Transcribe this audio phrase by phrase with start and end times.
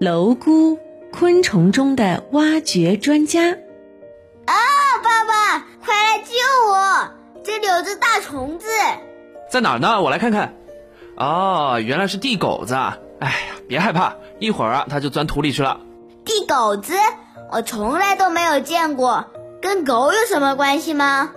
[0.00, 0.78] 蝼蛄，
[1.12, 3.52] 昆虫中的挖掘专家。
[4.46, 4.54] 啊，
[5.02, 6.34] 爸爸，快来救
[6.70, 7.08] 我！
[7.42, 8.66] 这里有只大虫子。
[9.50, 10.02] 在哪儿呢？
[10.02, 10.54] 我来看看。
[11.16, 12.74] 哦，原来是地狗子。
[12.74, 15.80] 哎呀，别害怕，一会儿啊，它就钻土里去了。
[16.24, 16.94] 地狗子，
[17.52, 19.24] 我从来都没有见过，
[19.62, 21.32] 跟狗有什么关系吗？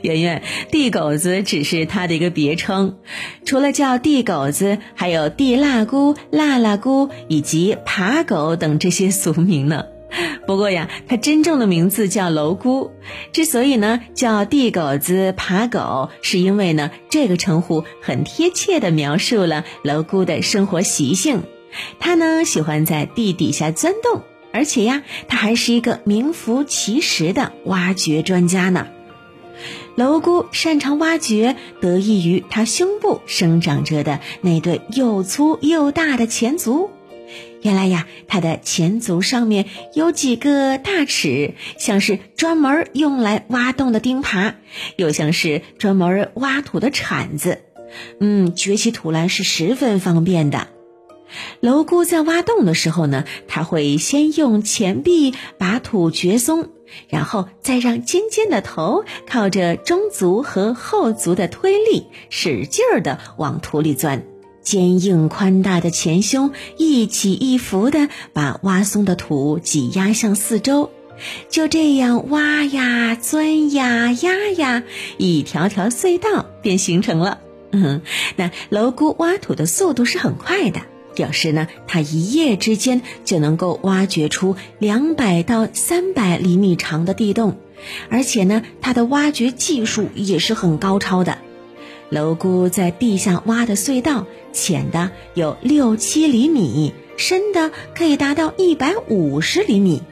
[0.00, 2.96] 圆圆，地狗子只是它的一个别称，
[3.44, 9.84] 除了叫地狗子，还有地腊姑、腊腊姑以及爬狗等这些俗名呢。
[10.46, 12.90] 不过呀，它真正的名字叫蝼蛄。
[13.32, 21.42] 之所以呢叫地狗子、爬狗，是因为呢这个称呼很贴切的描述了蝼蛄的生活习性。
[21.98, 24.22] 它呢喜欢在地底下钻洞，
[24.52, 28.88] 而且呀，它还是一个名副其实的挖掘专家呢。
[29.96, 36.90] 蝼蛄擅长挖掘，得益于它胸部生长着的那对又粗又大的前足。
[37.60, 44.54] 原来呀，它的前足上面有几个大齿，像是专门用来挖洞的钉耙，
[44.96, 47.60] 又像是专门挖土的铲子。
[48.18, 50.68] 嗯，掘起土来是十分方便的。
[51.60, 56.68] 蝼蛄在挖洞的时候呢，它会先用前臂把土掘松。
[57.08, 64.24] 然后再让尖尖的头靠着中足和后足的推力，使劲儿的往土里钻，
[64.60, 70.90] 坚硬宽大的前胸一起一伏的把挖松的土挤压向四周，
[71.48, 74.82] 就这样挖呀钻呀压呀，
[75.16, 77.38] 一条条隧道便形成了。
[77.70, 78.02] 嗯，
[78.36, 80.82] 那蝼蛄挖土的速度是很快的。
[81.14, 87.56] 表示呢，它一夜之间就能够挖掘出两百到三百厘米长的地洞，
[88.08, 91.38] 而且呢，它的挖掘技术也是很高超的。
[92.10, 100.02] 蝼蛄在地下挖的隧道，浅的有六七厘米，深的可以达到一百五十厘米。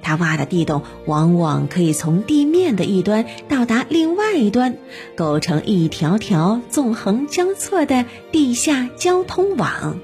[0.00, 4.76] 它挖的地洞往往可以从地面的一端到达另外一端，
[5.16, 9.98] 构成一条条纵横交错的地下交通网。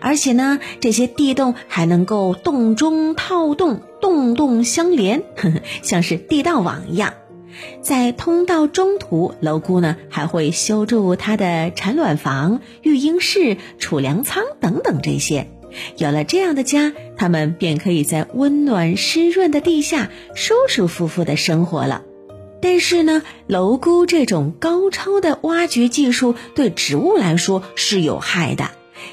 [0.00, 7.14] 而且呢，这些地洞还能够洞中套洞，洞洞相连，呵呵，像是地道网一样。
[7.80, 15.48] 在通道中途，蝼蛄呢还会修筑它的产卵房、育婴室、储粮仓等等这些。
[15.96, 22.02] 有了这样的家，它们便可以在温暖湿润的地下舒舒服服的生活了。
[22.60, 28.70] 但是呢，蝼蛄这种高超的挖掘技术对植物来说是有害的。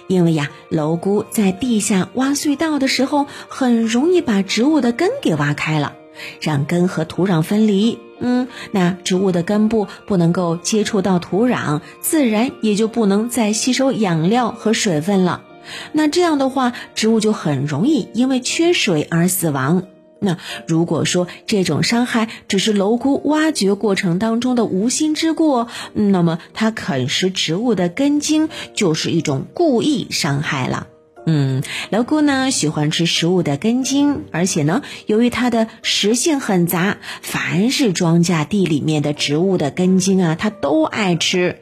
[0.07, 5.93] 因为呀，蝼蛄在地下挖隧道的时候，很容易把植物的根给挖开了，
[6.39, 7.99] 让根和土壤分离。
[8.19, 15.43] 嗯，那植物的根部不能够接触到土壤，自然也就不能再吸收养料和水分了。
[15.91, 19.83] 那这样的话，植物就很容易因为缺水而死亡。
[20.23, 20.37] 那
[20.67, 30.90] 如果说这种伤害只是蝼蛄挖掘过程当中的无心之过，那么它啃食植物的根茎就是一种故意伤害了。
[31.25, 31.61] 嗯，
[31.91, 41.59] 蝼蛄呢喜欢吃食物的根茎，而且呢，由于它的食性很杂，凡是庄稼地里面的植物的根茎啊，它都爱吃。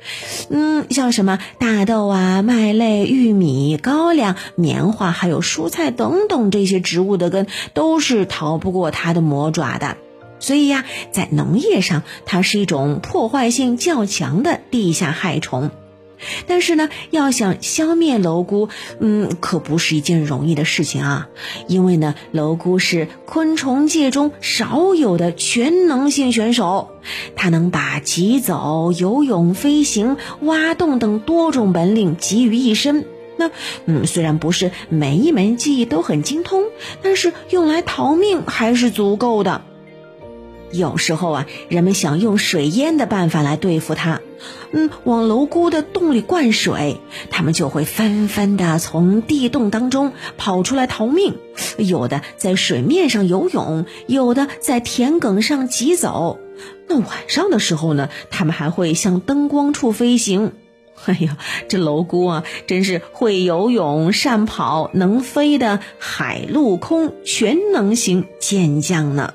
[0.49, 9.97] 嗯，像什么大豆啊、麦类、玉米、高粱、棉花，还有蔬菜等等这些植物的根，都是逃不过它的魔爪的。
[10.39, 15.69] 所以呀，在农业上，它是一种破坏性较强的地下害虫。
[16.47, 18.69] 但是呢，要想消灭蝼蛄，
[18.99, 21.29] 嗯，可不是一件容易的事情啊。
[21.67, 26.89] 因为呢，蝼蛄是昆虫界中少有的全能性选手，
[27.35, 33.05] 它能把疾走、游泳、飞行、挖洞等多种本领集于一身。
[33.37, 33.51] 那，
[33.85, 36.65] 嗯，虽然不是每一门技艺都很精通，
[37.01, 39.61] 但是用来逃命还是足够的。
[40.71, 44.21] 有时候啊，人们想用水淹的办法来对付它，
[44.71, 47.01] 嗯，往蝼蛄的洞里灌水，
[47.31, 51.37] 它们就会纷纷的从地洞当中跑出来逃命。
[51.77, 56.39] 有的在水面上游泳，有的在田埂上疾走。
[56.87, 60.53] 那晚上的时候呢，它们还会向灯光处飞行。
[61.05, 61.37] 哎呀，
[61.67, 69.33] 这蝼蛄啊，真是会游泳、善跑、能飞的海陆空全能型健将呢。